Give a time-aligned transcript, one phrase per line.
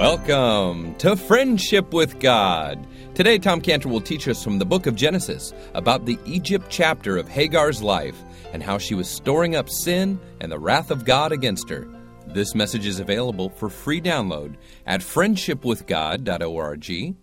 [0.00, 2.86] Welcome to Friendship with God.
[3.14, 7.18] Today, Tom Cantor will teach us from the book of Genesis about the Egypt chapter
[7.18, 8.16] of Hagar's life
[8.54, 11.86] and how she was storing up sin and the wrath of God against her.
[12.28, 14.54] This message is available for free download
[14.86, 17.14] at friendshipwithgod.org,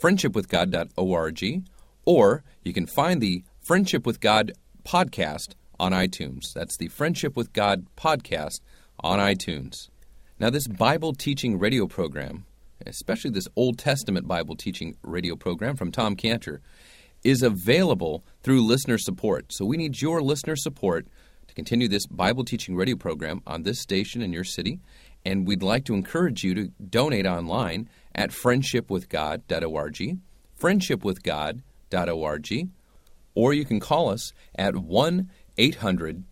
[0.00, 1.64] friendshipwithgod.org,
[2.06, 6.54] or you can find the Friendship with God podcast on iTunes.
[6.54, 8.60] That's the Friendship with God podcast
[9.00, 9.90] on iTunes.
[10.40, 12.44] Now, this Bible teaching radio program,
[12.84, 16.60] especially this Old Testament Bible teaching radio program from Tom Cantor,
[17.22, 19.52] is available through listener support.
[19.52, 21.06] So we need your listener support
[21.46, 24.80] to continue this Bible teaching radio program on this station in your city.
[25.24, 30.18] And we'd like to encourage you to donate online at friendshipwithgod.org,
[30.60, 32.68] friendshipwithgod.org,
[33.36, 36.24] or you can call us at 1 800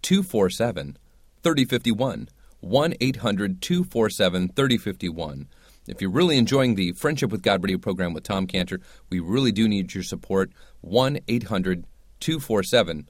[0.00, 0.96] 247
[1.42, 2.28] 3051.
[2.62, 5.48] 1 800 247 3051.
[5.88, 9.50] If you're really enjoying the Friendship with God radio program with Tom Cantor, we really
[9.50, 10.52] do need your support.
[10.80, 11.84] 1 800
[12.20, 13.08] 247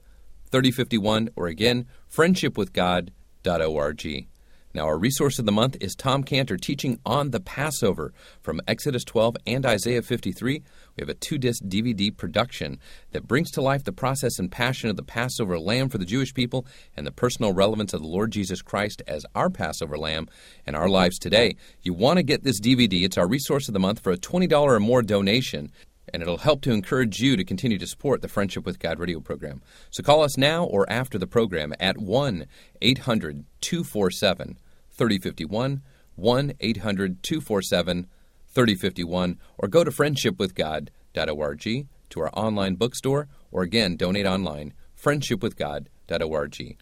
[0.49, 4.27] 3051, or again, friendshipwithgod.org.
[4.75, 9.03] Now, our resource of the month is Tom Cantor teaching on the Passover from Exodus
[9.03, 10.63] 12 and Isaiah 53.
[10.95, 12.79] We have a two disc DVD production
[13.11, 16.33] that brings to life the process and passion of the Passover lamb for the Jewish
[16.33, 16.65] people
[16.97, 20.27] and the personal relevance of the Lord Jesus Christ as our Passover lamb
[20.65, 21.55] in our lives today.
[21.83, 24.51] You want to get this DVD, it's our resource of the month for a $20
[24.51, 25.71] or more donation
[26.11, 29.19] and it'll help to encourage you to continue to support the Friendship with God radio
[29.19, 29.61] program.
[29.89, 32.45] So call us now or after the program at 1
[32.81, 34.57] 800 247
[34.93, 35.81] 3051,
[36.15, 38.07] 1 800 247
[38.47, 46.77] 3051, or go to friendshipwithgod.org to our online bookstore, or again, donate online, friendshipwithgod.org.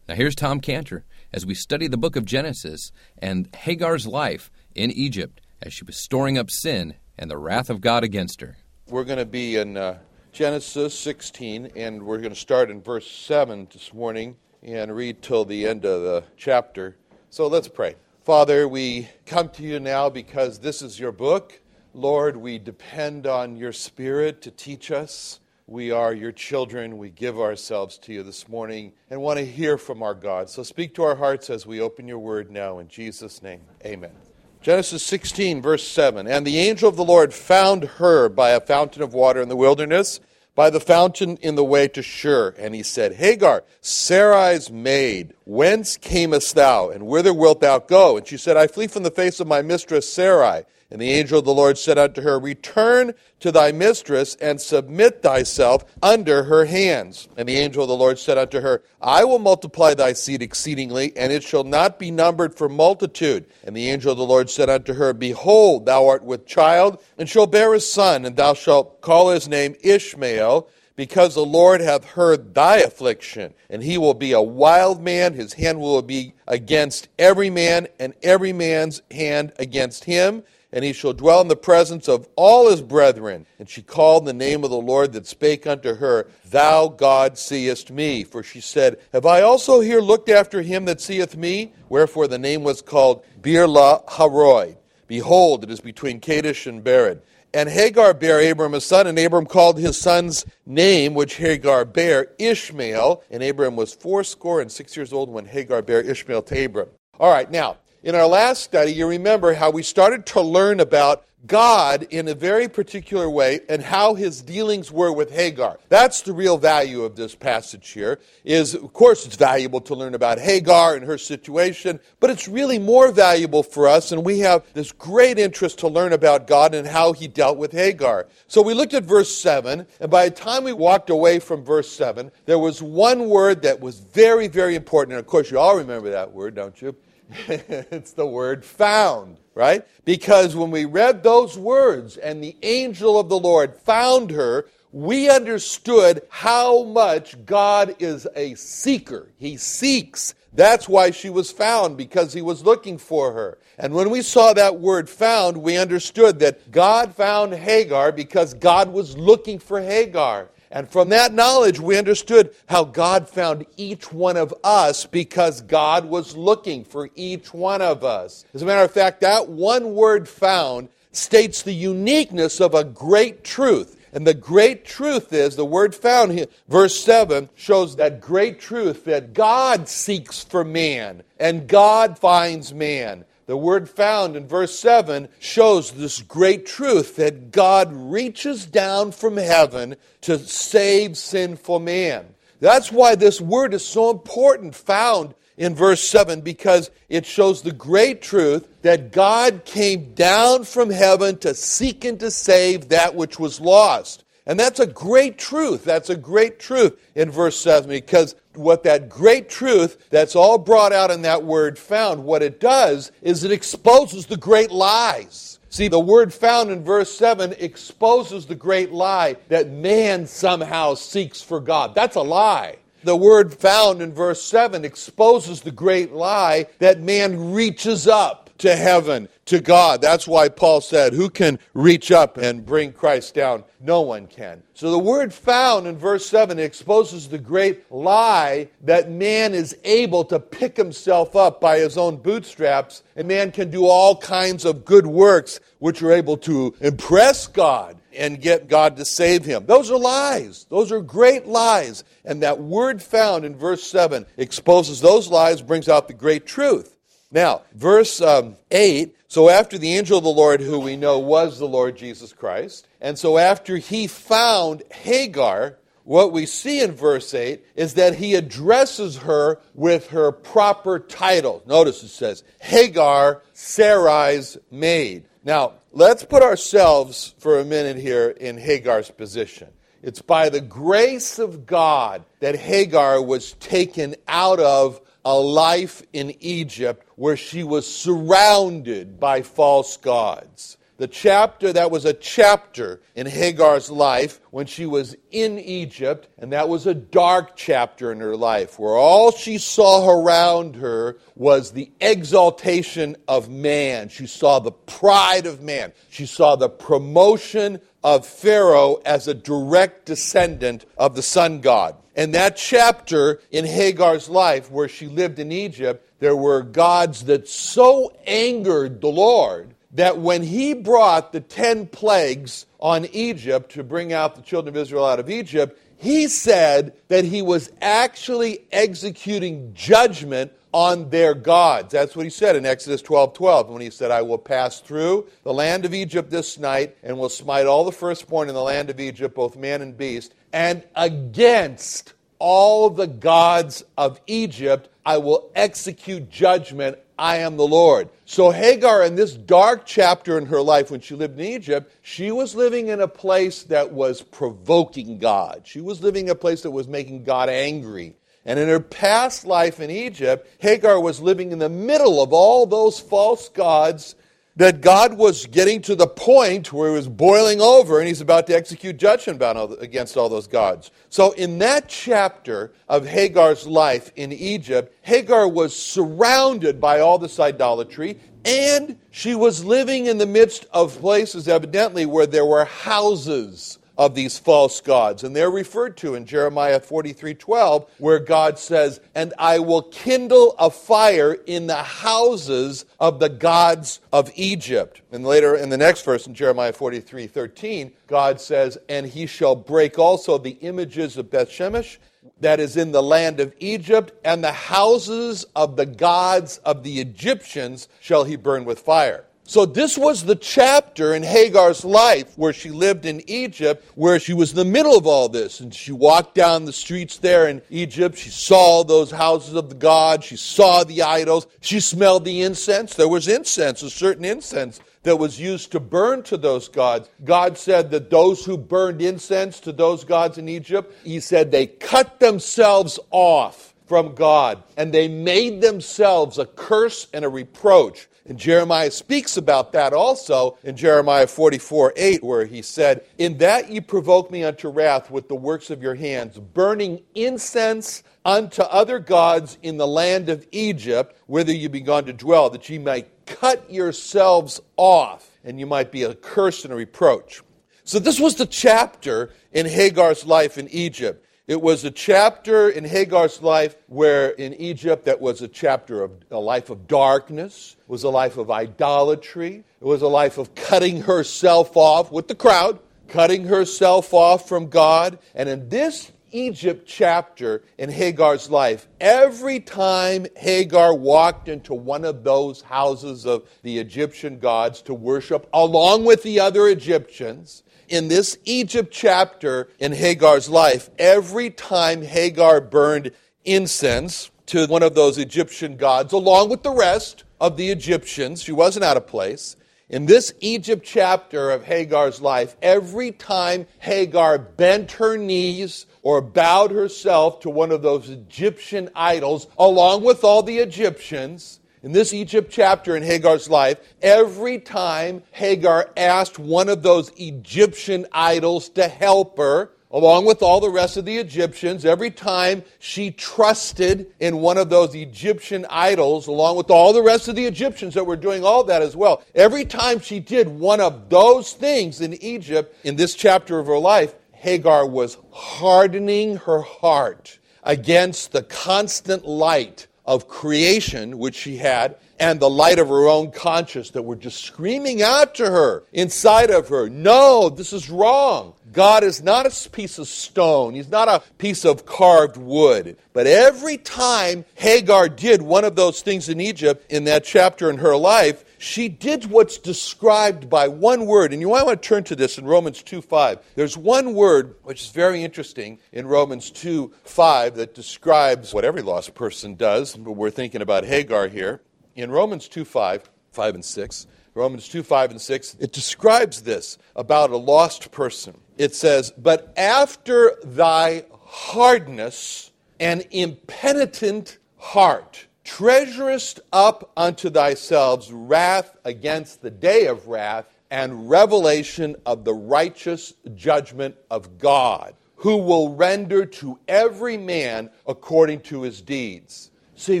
[0.08, 4.90] Now here's Tom Cantor as we study the book of Genesis and Hagar's life in
[4.90, 8.56] Egypt as she was storing up sin and the wrath of God against her.
[8.88, 9.98] We're going to be in uh,
[10.32, 15.44] Genesis 16, and we're going to start in verse 7 this morning and read till
[15.44, 16.96] the end of the chapter.
[17.32, 17.94] So let's pray.
[18.24, 21.62] Father, we come to you now because this is your book.
[21.94, 25.40] Lord, we depend on your Spirit to teach us.
[25.66, 26.98] We are your children.
[26.98, 30.50] We give ourselves to you this morning and want to hear from our God.
[30.50, 32.80] So speak to our hearts as we open your word now.
[32.80, 34.12] In Jesus' name, amen.
[34.60, 36.26] Genesis 16, verse 7.
[36.26, 39.56] And the angel of the Lord found her by a fountain of water in the
[39.56, 40.20] wilderness,
[40.54, 42.54] by the fountain in the way to Shur.
[42.58, 48.16] And he said, Hagar, Sarai's maid, whence camest thou, and whither wilt thou go?
[48.16, 50.64] And she said, I flee from the face of my mistress Sarai.
[50.92, 55.22] And the angel of the Lord said unto her, Return to thy mistress and submit
[55.22, 57.28] thyself under her hands.
[57.34, 61.16] And the angel of the Lord said unto her, I will multiply thy seed exceedingly,
[61.16, 63.46] and it shall not be numbered for multitude.
[63.64, 67.26] And the angel of the Lord said unto her, Behold, thou art with child, and
[67.26, 72.04] shalt bear a son, and thou shalt call his name Ishmael because the Lord hath
[72.04, 77.08] heard thy affliction, and he will be a wild man, his hand will be against
[77.18, 80.42] every man, and every man's hand against him,
[80.72, 83.46] and he shall dwell in the presence of all his brethren.
[83.58, 87.90] And she called the name of the Lord that spake unto her, Thou God seest
[87.90, 88.24] me.
[88.24, 91.72] For she said, Have I also here looked after him that seeth me?
[91.88, 94.76] Wherefore the name was called Beer-lahai-roi.
[95.06, 97.20] Behold, it is between Kadesh and Bered.
[97.54, 102.28] And Hagar bare Abram a son, and Abram called his son's name, which Hagar bare,
[102.38, 103.22] Ishmael.
[103.30, 106.88] And Abram was fourscore and six years old when Hagar bare Ishmael to Abram.
[107.20, 111.24] All right, now, in our last study, you remember how we started to learn about
[111.46, 115.78] God in a very particular way and how his dealings were with Hagar.
[115.88, 118.20] That's the real value of this passage here.
[118.44, 122.78] Is of course it's valuable to learn about Hagar and her situation, but it's really
[122.78, 126.86] more valuable for us and we have this great interest to learn about God and
[126.86, 128.26] how he dealt with Hagar.
[128.46, 131.90] So we looked at verse 7 and by the time we walked away from verse
[131.90, 135.76] 7, there was one word that was very very important and of course you all
[135.76, 136.94] remember that word, don't you?
[137.48, 139.86] it's the word found, right?
[140.04, 145.30] Because when we read those words and the angel of the Lord found her, we
[145.30, 149.32] understood how much God is a seeker.
[149.38, 150.34] He seeks.
[150.52, 153.58] That's why she was found, because he was looking for her.
[153.78, 158.92] And when we saw that word found, we understood that God found Hagar because God
[158.92, 160.50] was looking for Hagar.
[160.72, 166.06] And from that knowledge, we understood how God found each one of us because God
[166.06, 168.46] was looking for each one of us.
[168.54, 173.44] As a matter of fact, that one word found states the uniqueness of a great
[173.44, 173.98] truth.
[174.14, 179.04] And the great truth is the word found here, verse 7 shows that great truth
[179.04, 183.26] that God seeks for man and God finds man.
[183.46, 189.36] The word found in verse 7 shows this great truth that God reaches down from
[189.36, 192.34] heaven to save sinful man.
[192.60, 197.72] That's why this word is so important, found in verse 7, because it shows the
[197.72, 203.40] great truth that God came down from heaven to seek and to save that which
[203.40, 204.24] was lost.
[204.46, 205.84] And that's a great truth.
[205.84, 210.92] That's a great truth in verse 7 because what that great truth that's all brought
[210.92, 215.58] out in that word found, what it does is it exposes the great lies.
[215.70, 221.40] See, the word found in verse 7 exposes the great lie that man somehow seeks
[221.40, 221.94] for God.
[221.94, 222.76] That's a lie.
[223.04, 228.76] The word found in verse 7 exposes the great lie that man reaches up to
[228.76, 230.00] heaven, to God.
[230.00, 233.64] That's why Paul said, Who can reach up and bring Christ down?
[233.80, 234.62] No one can.
[234.74, 240.24] So the word found in verse 7 exposes the great lie that man is able
[240.26, 244.84] to pick himself up by his own bootstraps, and man can do all kinds of
[244.84, 249.66] good works which are able to impress God and get God to save him.
[249.66, 250.66] Those are lies.
[250.68, 252.04] Those are great lies.
[252.24, 256.91] And that word found in verse 7 exposes those lies, brings out the great truth.
[257.32, 261.58] Now, verse um, 8 so after the angel of the Lord, who we know was
[261.58, 267.32] the Lord Jesus Christ, and so after he found Hagar, what we see in verse
[267.32, 271.62] 8 is that he addresses her with her proper title.
[271.66, 275.24] Notice it says, Hagar, Sarai's maid.
[275.42, 279.68] Now, let's put ourselves for a minute here in Hagar's position.
[280.02, 286.34] It's by the grace of God that Hagar was taken out of a life in
[286.40, 290.76] Egypt where she was surrounded by false gods.
[291.02, 296.52] The chapter, that was a chapter in Hagar's life when she was in Egypt, and
[296.52, 301.72] that was a dark chapter in her life where all she saw around her was
[301.72, 304.10] the exaltation of man.
[304.10, 305.92] She saw the pride of man.
[306.08, 311.96] She saw the promotion of Pharaoh as a direct descendant of the sun god.
[312.14, 317.48] And that chapter in Hagar's life, where she lived in Egypt, there were gods that
[317.48, 324.12] so angered the Lord that when he brought the ten plagues on Egypt to bring
[324.12, 329.72] out the children of Israel out of Egypt, he said that he was actually executing
[329.74, 331.92] judgment on their gods.
[331.92, 335.28] That's what he said in Exodus 12 12, when he said, I will pass through
[335.44, 338.90] the land of Egypt this night and will smite all the firstborn in the land
[338.90, 345.50] of Egypt, both man and beast, and against all the gods of Egypt I will
[345.54, 346.98] execute judgment.
[347.22, 348.08] I am the Lord.
[348.24, 352.32] So, Hagar, in this dark chapter in her life when she lived in Egypt, she
[352.32, 355.62] was living in a place that was provoking God.
[355.62, 358.16] She was living in a place that was making God angry.
[358.44, 362.66] And in her past life in Egypt, Hagar was living in the middle of all
[362.66, 364.16] those false gods
[364.56, 368.46] that God was getting to the point where he was boiling over and he's about
[368.48, 369.42] to execute judgment
[369.80, 370.90] against all those gods.
[371.08, 377.40] So, in that chapter of Hagar's life in Egypt, Hagar was surrounded by all this
[377.40, 383.78] idolatry and she was living in the midst of places, evidently, where there were houses
[384.02, 385.22] of these false gods.
[385.22, 390.56] And they're referred to in Jeremiah 43 12, where God says, And I will kindle
[390.58, 395.02] a fire in the houses of the gods of Egypt.
[395.12, 399.54] And later in the next verse in Jeremiah 43 13, God says, And he shall
[399.54, 401.98] break also the images of Beth Shemesh
[402.40, 407.00] that is in the land of Egypt, and the houses of the gods of the
[407.00, 409.24] Egyptians shall he burn with fire.
[409.52, 414.32] So, this was the chapter in Hagar's life where she lived in Egypt, where she
[414.32, 415.60] was in the middle of all this.
[415.60, 418.16] And she walked down the streets there in Egypt.
[418.16, 420.24] She saw those houses of the gods.
[420.24, 421.46] She saw the idols.
[421.60, 422.94] She smelled the incense.
[422.94, 427.10] There was incense, a certain incense that was used to burn to those gods.
[427.22, 431.66] God said that those who burned incense to those gods in Egypt, He said they
[431.66, 438.08] cut themselves off from God and they made themselves a curse and a reproach.
[438.24, 443.70] And Jeremiah speaks about that also in Jeremiah 44 8, where he said, In that
[443.70, 449.00] ye provoke me unto wrath with the works of your hands, burning incense unto other
[449.00, 453.08] gods in the land of Egypt, whither ye be gone to dwell, that ye might
[453.26, 457.42] cut yourselves off, and you might be a curse and a reproach.
[457.82, 461.26] So, this was the chapter in Hagar's life in Egypt.
[461.52, 466.12] It was a chapter in Hagar's life where in Egypt that was a chapter of
[466.30, 470.54] a life of darkness, it was a life of idolatry, it was a life of
[470.54, 475.18] cutting herself off with the crowd, cutting herself off from God.
[475.34, 482.24] And in this Egypt chapter in Hagar's life, every time Hagar walked into one of
[482.24, 488.38] those houses of the Egyptian gods to worship along with the other Egyptians, in this
[488.46, 493.12] Egypt chapter in Hagar's life, every time Hagar burned
[493.44, 498.50] incense to one of those Egyptian gods, along with the rest of the Egyptians, she
[498.50, 499.56] wasn't out of place.
[499.90, 506.70] In this Egypt chapter of Hagar's life, every time Hagar bent her knees or bowed
[506.70, 512.50] herself to one of those Egyptian idols, along with all the Egyptians, in this Egypt
[512.50, 519.36] chapter in Hagar's life, every time Hagar asked one of those Egyptian idols to help
[519.36, 524.58] her, along with all the rest of the Egyptians, every time she trusted in one
[524.58, 528.44] of those Egyptian idols, along with all the rest of the Egyptians that were doing
[528.44, 532.96] all that as well, every time she did one of those things in Egypt, in
[532.96, 540.28] this chapter of her life, Hagar was hardening her heart against the constant light of
[540.28, 545.02] creation which she had and the light of her own conscience that were just screaming
[545.02, 548.54] out to her inside of her no this is wrong.
[548.72, 550.74] God is not a piece of stone.
[550.74, 552.96] He's not a piece of carved wood.
[553.12, 557.78] But every time hagar did one of those things in egypt in that chapter in
[557.78, 561.32] her life she did what's described by one word.
[561.32, 563.40] And you might want to turn to this in Romans 2 5.
[563.56, 568.82] There's one word which is very interesting in Romans 2 5 that describes what every
[568.82, 571.60] lost person does, we're thinking about Hagar here.
[571.96, 576.78] In Romans 2 5, 5 and 6, Romans 2 5 and 6, it describes this
[576.94, 578.38] about a lost person.
[578.58, 589.42] It says, But after thy hardness and impenitent heart, treasurest up unto thyself wrath against
[589.42, 596.24] the day of wrath and revelation of the righteous judgment of God, who will render
[596.24, 599.50] to every man according to his deeds.
[599.74, 600.00] See,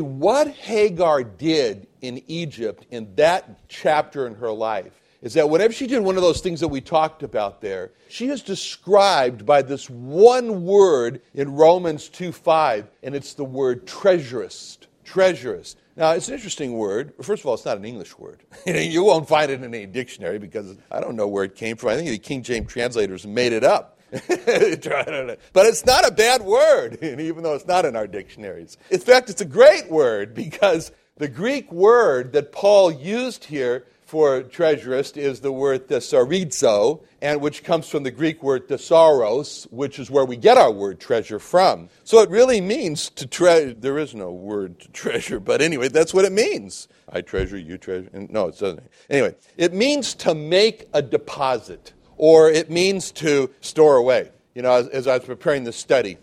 [0.00, 5.86] what Hagar did in Egypt in that chapter in her life is that whenever she
[5.86, 9.88] did one of those things that we talked about there, she is described by this
[9.90, 15.76] one word in Romans 2 5, and it's the word treasurest treasurest.
[15.94, 17.12] Now, it's an interesting word.
[17.20, 18.42] First of all, it's not an English word.
[18.66, 21.90] you won't find it in any dictionary because I don't know where it came from.
[21.90, 23.98] I think the King James translators made it up.
[24.10, 28.78] but it's not a bad word, even though it's not in our dictionaries.
[28.90, 34.42] In fact, it's a great word because the Greek word that Paul used here for
[34.42, 40.10] treasurest is the word thesaurizo, and which comes from the Greek word thesauros, which is
[40.10, 41.88] where we get our word treasure from.
[42.04, 43.72] So it really means to treasure.
[43.72, 46.88] There is no word to treasure, but anyway, that's what it means.
[47.10, 48.10] I treasure, you treasure.
[48.12, 48.82] No, it doesn't.
[49.08, 54.30] Anyway, it means to make a deposit, or it means to store away.
[54.54, 56.18] You know, as, as I was preparing the study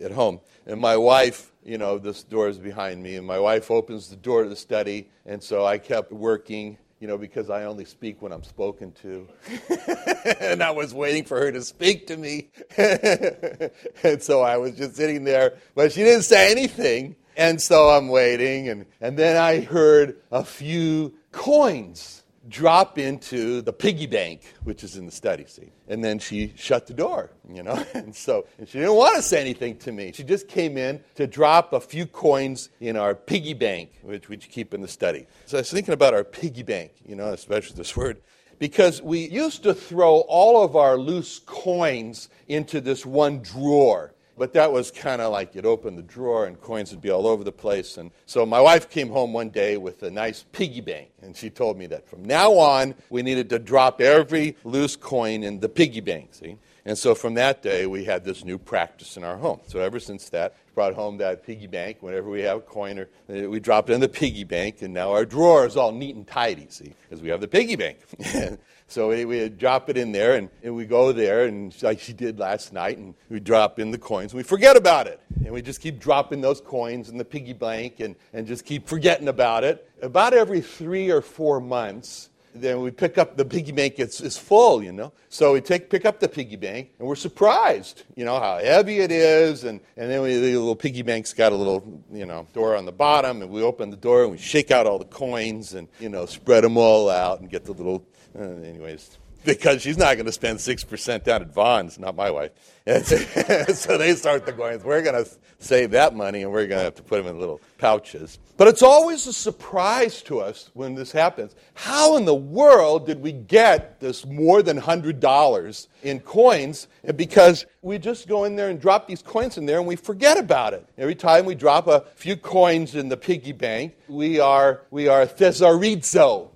[0.00, 3.70] at home, and my wife you know, this door is behind me, and my wife
[3.70, 7.64] opens the door to the study, and so I kept working, you know, because I
[7.64, 9.28] only speak when I'm spoken to.
[10.40, 12.48] and I was waiting for her to speak to me.
[12.78, 17.14] and so I was just sitting there, but she didn't say anything.
[17.36, 23.72] And so I'm waiting, and, and then I heard a few coins drop into the
[23.72, 25.72] piggy bank, which is in the study, see.
[25.88, 27.84] And then she shut the door, you know.
[27.94, 30.12] And so and she didn't want to say anything to me.
[30.12, 34.36] She just came in to drop a few coins in our piggy bank, which we
[34.36, 35.26] keep in the study.
[35.46, 38.20] So I was thinking about our piggy bank, you know, especially this word.
[38.58, 44.13] Because we used to throw all of our loose coins into this one drawer.
[44.36, 47.26] But that was kind of like you'd open the drawer and coins would be all
[47.26, 47.96] over the place.
[47.96, 51.10] And so my wife came home one day with a nice piggy bank.
[51.22, 55.42] And she told me that from now on, we needed to drop every loose coin
[55.44, 56.56] in the piggy bank, see?
[56.86, 59.60] And so from that day, we had this new practice in our home.
[59.66, 61.98] So ever since that, brought home that piggy bank.
[62.00, 64.92] Whenever we have a coin, or, uh, we drop it in the piggy bank, and
[64.92, 67.98] now our drawer is all neat and tidy, see, because we have the piggy bank.
[68.94, 72.38] So we, drop it in there, and, and we go there, and like she did
[72.38, 74.30] last night, and we drop in the coins.
[74.30, 75.20] And we forget about it.
[75.44, 78.86] And we just keep dropping those coins in the piggy bank and, and just keep
[78.86, 79.90] forgetting about it.
[80.00, 84.36] About every three or four months, then we pick up the piggy bank it's, it's
[84.36, 88.24] full you know so we take pick up the piggy bank and we're surprised you
[88.24, 91.56] know how heavy it is and, and then we, the little piggy bank's got a
[91.56, 94.70] little you know door on the bottom and we open the door and we shake
[94.70, 98.06] out all the coins and you know spread them all out and get the little
[98.38, 102.50] uh, anyways, because she's not going to spend 6% down at Vons, not my wife.
[102.86, 104.82] so they start the coins.
[104.82, 107.38] We're going to save that money and we're going to have to put them in
[107.38, 108.38] little pouches.
[108.56, 111.54] But it's always a surprise to us when this happens.
[111.74, 116.88] How in the world did we get this more than $100 in coins?
[117.16, 120.38] Because we just go in there and drop these coins in there and we forget
[120.38, 120.86] about it.
[120.98, 125.26] Every time we drop a few coins in the piggy bank, we are, we are
[125.26, 126.50] thesaurizo,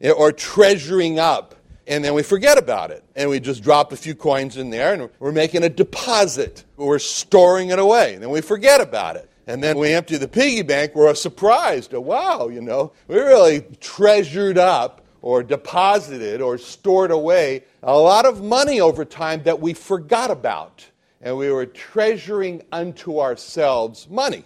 [0.00, 3.04] or treasuring up and then we forget about it.
[3.14, 6.64] And we just drop a few coins in there and we're making a deposit.
[6.76, 8.14] We're storing it away.
[8.14, 9.30] And then we forget about it.
[9.46, 11.94] And then we empty the piggy bank, we're surprised.
[11.94, 18.26] Oh, wow, you know, we really treasured up or deposited or stored away a lot
[18.26, 20.84] of money over time that we forgot about.
[21.20, 24.44] And we were treasuring unto ourselves money.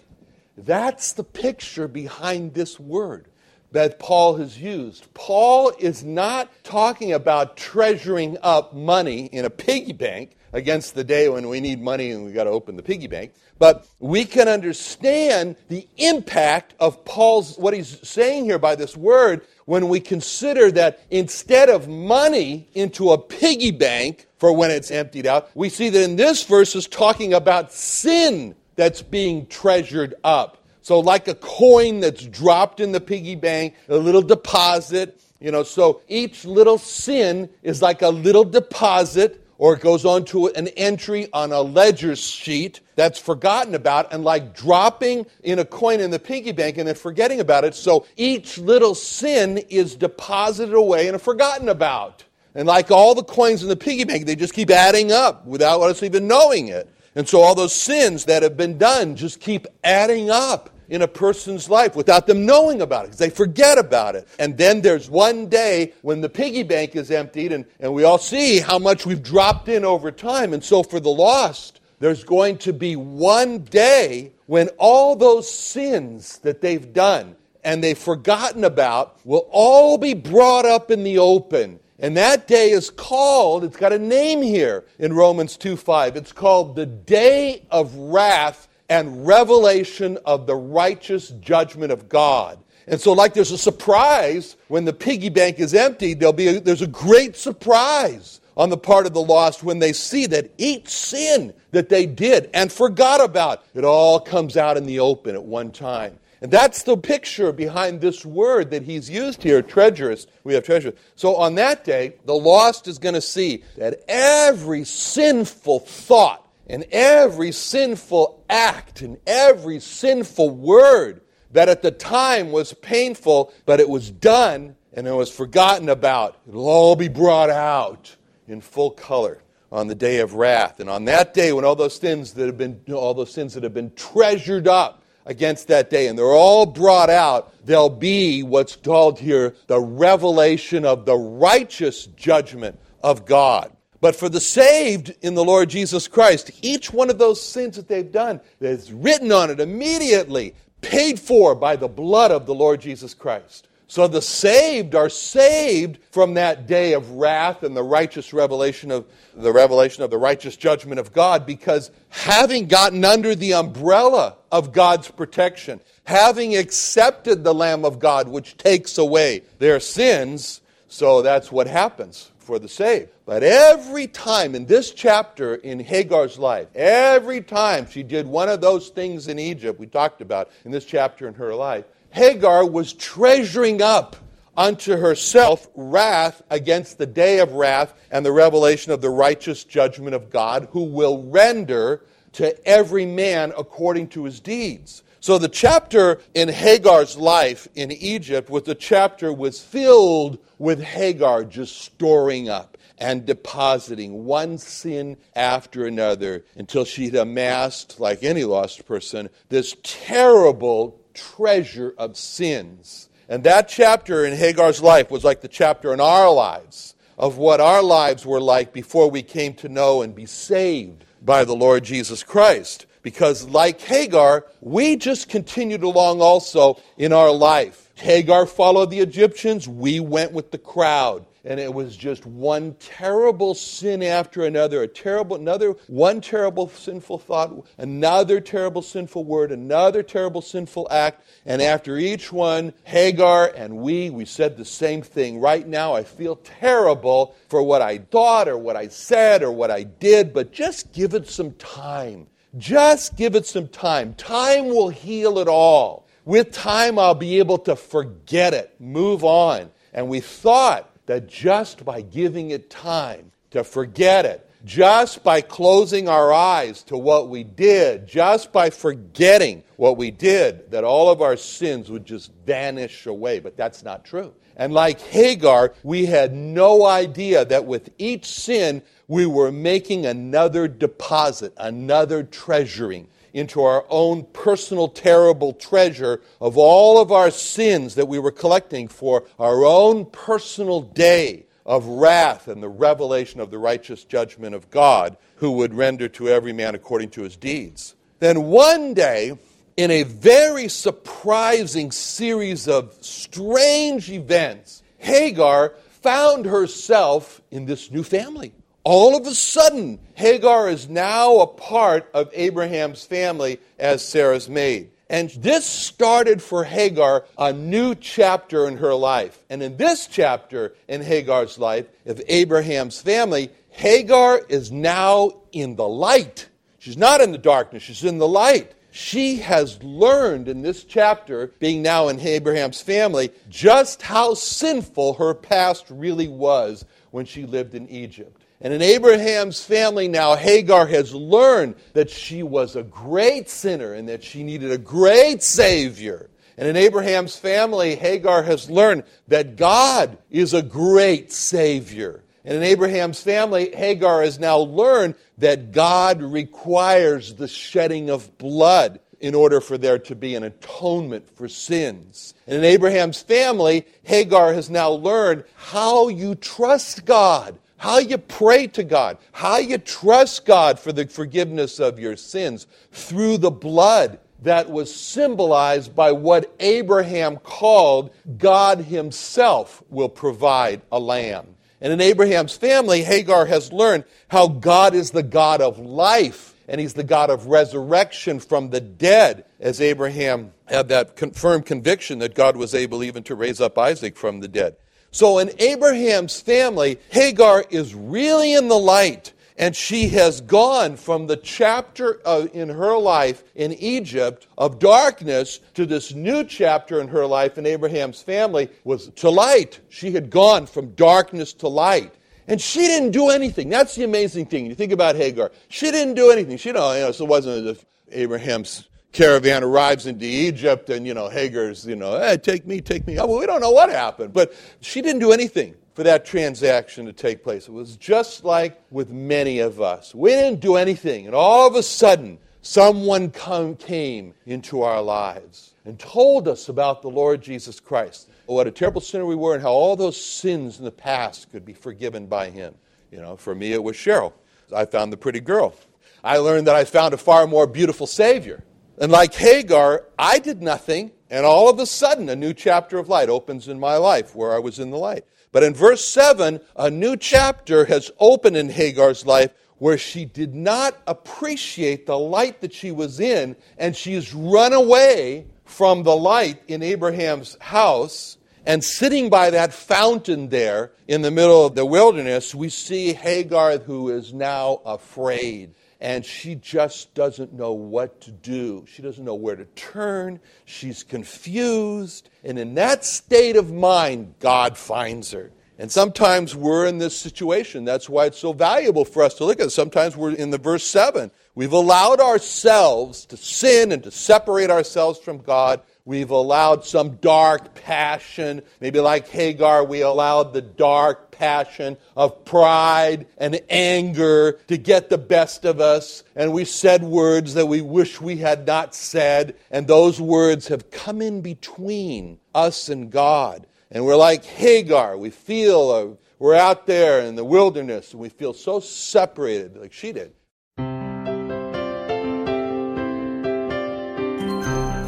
[0.55, 3.30] That's the picture behind this word
[3.71, 5.13] that Paul has used.
[5.13, 11.29] Paul is not talking about treasuring up money in a piggy bank against the day
[11.29, 13.33] when we need money and we've got to open the piggy bank.
[13.57, 19.45] But we can understand the impact of Paul's, what he's saying here by this word,
[19.65, 25.27] when we consider that instead of money into a piggy bank for when it's emptied
[25.27, 30.57] out, we see that in this verse is talking about sin that's being treasured up.
[30.91, 35.63] So, like a coin that's dropped in the piggy bank, a little deposit, you know,
[35.63, 40.67] so each little sin is like a little deposit or it goes on to an
[40.67, 46.11] entry on a ledger sheet that's forgotten about and like dropping in a coin in
[46.11, 47.73] the piggy bank and then forgetting about it.
[47.73, 52.25] So each little sin is deposited away and forgotten about.
[52.53, 55.79] And like all the coins in the piggy bank, they just keep adding up without
[55.83, 56.89] us even knowing it.
[57.15, 61.07] And so all those sins that have been done just keep adding up in a
[61.07, 64.27] person's life without them knowing about it because they forget about it.
[64.37, 68.17] And then there's one day when the piggy bank is emptied and, and we all
[68.17, 70.53] see how much we've dropped in over time.
[70.53, 76.39] And so for the lost, there's going to be one day when all those sins
[76.39, 81.79] that they've done and they've forgotten about will all be brought up in the open
[82.01, 86.15] and that day is called, it's got a name here in Romans 2 5.
[86.15, 92.59] It's called the day of wrath and revelation of the righteous judgment of God.
[92.87, 96.59] And so, like there's a surprise when the piggy bank is empty, there'll be a,
[96.59, 100.89] there's a great surprise on the part of the lost when they see that each
[100.89, 105.43] sin that they did and forgot about, it all comes out in the open at
[105.43, 106.19] one time.
[106.41, 110.27] And that's the picture behind this word that he's used here, treacherous.
[110.43, 110.93] We have treasure.
[111.15, 116.40] So on that day, the lost is going to see that every sinful thought
[116.71, 121.19] and every sinful act and every sinful word
[121.51, 126.37] that at the time was painful, but it was done and it was forgotten about,
[126.47, 128.15] it'll all be brought out
[128.47, 130.79] in full color on the day of wrath.
[130.79, 133.63] And on that day, when all those sins that have been, all those sins that
[133.63, 138.77] have been treasured up against that day, and they're all brought out, there'll be what's
[138.77, 143.75] called here the revelation of the righteous judgment of God.
[144.01, 147.87] But for the saved in the Lord Jesus Christ, each one of those sins that
[147.87, 152.81] they've done is written on it immediately, paid for by the blood of the Lord
[152.81, 153.67] Jesus Christ.
[153.87, 159.05] So the saved are saved from that day of wrath and the righteous revelation of
[159.35, 164.71] the revelation of the righteous judgment of God because having gotten under the umbrella of
[164.71, 171.51] God's protection, having accepted the Lamb of God which takes away their sins, so that's
[171.51, 173.07] what happens for the saved.
[173.25, 178.59] But every time in this chapter in Hagar's life, every time she did one of
[178.59, 182.91] those things in Egypt we talked about in this chapter in her life, Hagar was
[182.91, 184.17] treasuring up
[184.57, 190.13] unto herself wrath against the day of wrath and the revelation of the righteous judgment
[190.13, 195.03] of God, who will render to every man according to his deeds.
[195.21, 201.43] So the chapter in Hagar's life in Egypt was the chapter was filled with Hagar
[201.43, 208.87] just storing up and depositing one sin after another until she'd amassed, like any lost
[208.87, 213.07] person, this terrible treasure of sins.
[213.29, 217.61] And that chapter in Hagar's life was like the chapter in our lives of what
[217.61, 221.83] our lives were like before we came to know and be saved by the Lord
[221.83, 222.87] Jesus Christ.
[223.01, 227.91] Because, like Hagar, we just continued along also in our life.
[227.95, 231.25] Hagar followed the Egyptians, we went with the crowd.
[231.43, 237.17] and it was just one terrible sin after another, a terrible, another, one terrible sinful
[237.17, 243.77] thought, another terrible sinful word, another terrible sinful act, and after each one, Hagar and
[243.77, 245.39] we, we said the same thing.
[245.39, 249.71] Right now, I feel terrible for what I thought or what I said or what
[249.71, 252.27] I did, but just give it some time.
[252.57, 254.13] Just give it some time.
[254.15, 256.07] Time will heal it all.
[256.25, 259.71] With time, I'll be able to forget it, move on.
[259.93, 266.07] And we thought that just by giving it time to forget it, just by closing
[266.07, 271.21] our eyes to what we did, just by forgetting what we did, that all of
[271.21, 273.39] our sins would just vanish away.
[273.39, 274.33] But that's not true.
[274.55, 280.69] And like Hagar, we had no idea that with each sin, we were making another
[280.69, 288.07] deposit, another treasuring into our own personal terrible treasure of all of our sins that
[288.07, 293.57] we were collecting for our own personal day of wrath and the revelation of the
[293.57, 297.95] righteous judgment of God, who would render to every man according to his deeds.
[298.19, 299.37] Then one day,
[299.75, 308.53] in a very surprising series of strange events, Hagar found herself in this new family.
[308.83, 314.89] All of a sudden, Hagar is now a part of Abraham's family as Sarah's maid.
[315.07, 319.43] And this started for Hagar a new chapter in her life.
[319.49, 325.87] And in this chapter in Hagar's life, of Abraham's family, Hagar is now in the
[325.87, 326.47] light.
[326.79, 328.73] She's not in the darkness, she's in the light.
[328.93, 335.33] She has learned in this chapter, being now in Abraham's family, just how sinful her
[335.33, 338.40] past really was when she lived in Egypt.
[338.61, 344.07] And in Abraham's family now, Hagar has learned that she was a great sinner and
[344.07, 346.29] that she needed a great Savior.
[346.57, 352.23] And in Abraham's family, Hagar has learned that God is a great Savior.
[352.45, 358.99] And in Abraham's family, Hagar has now learned that God requires the shedding of blood
[359.19, 362.33] in order for there to be an atonement for sins.
[362.45, 368.67] And in Abraham's family, Hagar has now learned how you trust God how you pray
[368.67, 374.19] to God, how you trust God for the forgiveness of your sins through the blood
[374.43, 381.55] that was symbolized by what Abraham called God Himself will provide a lamb.
[381.81, 386.79] And in Abraham's family, Hagar has learned how God is the God of life and
[386.79, 392.35] He's the God of resurrection from the dead, as Abraham had that confirmed conviction that
[392.35, 394.75] God was able even to raise up Isaac from the dead.
[395.11, 399.33] So in Abraham's family, Hagar is really in the light.
[399.57, 402.13] And she has gone from the chapter
[402.53, 407.67] in her life in Egypt of darkness to this new chapter in her life in
[407.67, 409.79] Abraham's family was to light.
[409.89, 412.15] She had gone from darkness to light.
[412.47, 413.69] And she didn't do anything.
[413.69, 414.65] That's the amazing thing.
[414.65, 415.51] You think about Hagar.
[415.69, 416.57] She didn't do anything.
[416.57, 420.89] She, you know, you know so it wasn't as if Abraham's caravan arrives into Egypt
[420.89, 423.19] and, you know, Hagar's, you know, hey, take me, take me.
[423.19, 427.05] Oh, Well, we don't know what happened, but she didn't do anything for that transaction
[427.05, 427.67] to take place.
[427.67, 430.15] It was just like with many of us.
[430.15, 435.73] We didn't do anything, and all of a sudden, someone come, came into our lives
[435.85, 438.29] and told us about the Lord Jesus Christ.
[438.45, 441.65] What a terrible sinner we were, and how all those sins in the past could
[441.65, 442.75] be forgiven by Him.
[443.11, 444.33] You know, for me, it was Cheryl.
[444.73, 445.75] I found the pretty girl.
[446.23, 448.63] I learned that I found a far more beautiful Savior.
[449.01, 453.09] And like Hagar, I did nothing, and all of a sudden, a new chapter of
[453.09, 455.25] light opens in my life where I was in the light.
[455.51, 460.53] But in verse 7, a new chapter has opened in Hagar's life where she did
[460.53, 466.61] not appreciate the light that she was in, and she's run away from the light
[466.67, 468.37] in Abraham's house.
[468.67, 473.79] And sitting by that fountain there in the middle of the wilderness, we see Hagar
[473.79, 478.83] who is now afraid and she just doesn't know what to do.
[478.87, 480.39] She doesn't know where to turn.
[480.65, 482.29] She's confused.
[482.43, 485.51] And in that state of mind, God finds her.
[485.77, 487.85] And sometimes we're in this situation.
[487.85, 489.69] That's why it's so valuable for us to look at it.
[489.69, 491.29] Sometimes we're in the verse 7.
[491.53, 497.75] We've allowed ourselves to sin and to separate ourselves from God We've allowed some dark
[497.75, 498.63] passion.
[498.79, 505.17] Maybe like Hagar, we allowed the dark passion of pride and anger to get the
[505.17, 506.23] best of us.
[506.35, 509.55] And we said words that we wish we had not said.
[509.69, 513.67] And those words have come in between us and God.
[513.91, 515.17] And we're like Hagar.
[515.17, 519.93] We feel uh, we're out there in the wilderness and we feel so separated like
[519.93, 520.33] she did.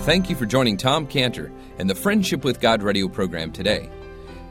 [0.03, 3.89] Thank you for joining Tom Cantor and the Friendship with God radio program today.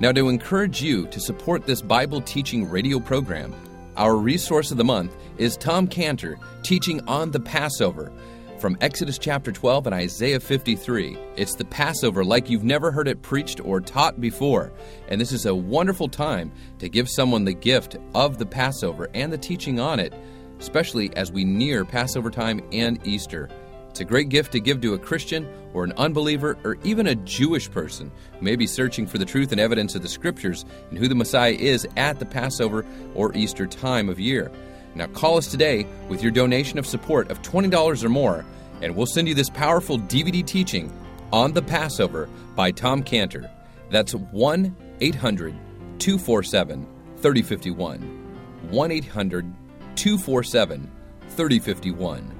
[0.00, 3.54] Now, to encourage you to support this Bible teaching radio program,
[3.98, 8.10] our resource of the month is Tom Cantor teaching on the Passover
[8.56, 11.18] from Exodus chapter 12 and Isaiah 53.
[11.36, 14.72] It's the Passover like you've never heard it preached or taught before.
[15.08, 19.30] And this is a wonderful time to give someone the gift of the Passover and
[19.30, 20.14] the teaching on it,
[20.60, 23.50] especially as we near Passover time and Easter.
[23.92, 27.14] It's a great gift to give to a Christian or an unbeliever or even a
[27.14, 30.98] Jewish person who may be searching for the truth and evidence of the Scriptures and
[30.98, 34.50] who the Messiah is at the Passover or Easter time of year.
[34.94, 38.46] Now call us today with your donation of support of $20 or more,
[38.80, 40.90] and we'll send you this powerful DVD teaching
[41.30, 43.50] on the Passover by Tom Cantor.
[43.90, 45.54] That's 1 800
[45.98, 46.86] 247
[47.18, 48.70] 3051.
[48.70, 49.54] 1 800
[49.96, 50.90] 247
[51.28, 52.38] 3051.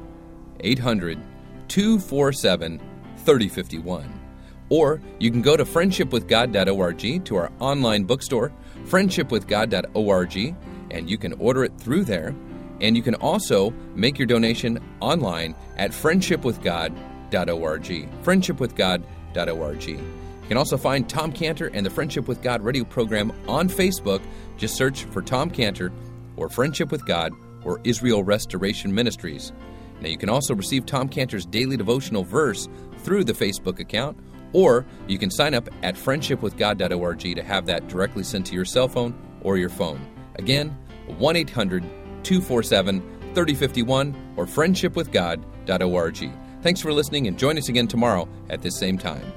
[0.60, 1.18] 800
[1.72, 2.78] 247
[3.16, 4.12] 3051.
[4.68, 8.52] Or you can go to friendshipwithgod.org to our online bookstore,
[8.84, 10.54] friendshipwithgod.org
[10.90, 12.34] and you can order it through there.
[12.82, 18.22] And you can also make your donation online at friendshipwithgod.org.
[18.22, 19.88] Friendshipwithgod.org.
[19.88, 24.20] You can also find Tom Cantor and the Friendship with God radio program on Facebook.
[24.58, 25.90] Just search for Tom Cantor
[26.36, 27.32] or Friendship with God
[27.64, 29.52] or Israel Restoration Ministries.
[30.02, 34.18] Now, you can also receive Tom Cantor's daily devotional verse through the Facebook account,
[34.52, 38.88] or you can sign up at friendshipwithgod.org to have that directly sent to your cell
[38.88, 40.04] phone or your phone.
[40.36, 41.82] Again, 1 800
[42.24, 43.00] 247
[43.34, 46.32] 3051 or friendshipwithgod.org.
[46.62, 49.32] Thanks for listening and join us again tomorrow at this same time.